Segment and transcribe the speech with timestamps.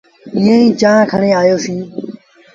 [0.37, 1.65] ائيٚݩ چآنه کڻي آيوس